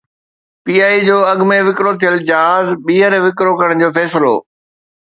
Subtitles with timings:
[0.63, 4.35] P I A جو اڳ ۾ وڪرو ٿيل جهاز ٻيهر وڪرو ڪرڻ جو فيصلو